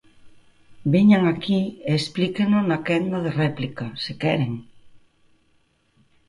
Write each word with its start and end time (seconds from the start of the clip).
Veñan 0.93 1.23
aquí 1.33 1.61
e 1.89 1.91
explíqueno 1.99 2.57
na 2.69 2.77
quenda 2.87 3.17
de 3.25 3.31
réplica, 3.43 3.85
se 4.03 4.13
queren. 4.21 4.53